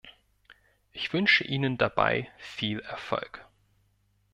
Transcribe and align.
Ich 0.93 1.13
wünsche 1.13 1.43
Ihnen 1.43 1.77
dabei 1.77 2.27
viel 2.39 2.79
Erfolg. 2.79 3.47